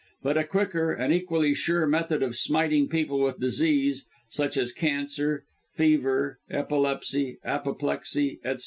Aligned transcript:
"But 0.23 0.35
a 0.35 0.43
quicker, 0.45 0.91
and 0.91 1.13
equally 1.13 1.53
sure 1.53 1.85
method 1.85 2.23
of 2.23 2.35
smiting 2.35 2.87
people 2.89 3.19
with 3.21 3.39
disease, 3.39 4.03
such 4.29 4.57
as 4.57 4.71
cancer, 4.71 5.43
fever, 5.75 6.39
epilepsy, 6.49 7.37
apoplexy, 7.45 8.39
etc. 8.43 8.59